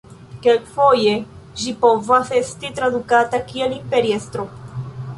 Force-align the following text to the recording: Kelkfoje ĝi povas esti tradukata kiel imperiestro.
Kelkfoje 0.45 1.11
ĝi 1.61 1.75
povas 1.85 2.33
esti 2.41 2.75
tradukata 2.81 3.45
kiel 3.53 3.81
imperiestro. 3.81 4.53